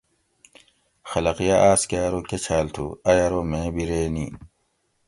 [1.09, 4.25] خلق یاۤ آۤس کہ ارو کہ چھاۤل تُھو؟ ائی ارو میں بِیرے نی